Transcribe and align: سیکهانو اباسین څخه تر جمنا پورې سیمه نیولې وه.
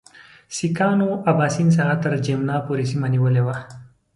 سیکهانو 0.55 1.09
اباسین 1.31 1.67
څخه 1.77 1.95
تر 2.03 2.11
جمنا 2.25 2.57
پورې 2.65 2.83
سیمه 2.91 3.07
نیولې 3.13 3.41
وه. 3.45 3.57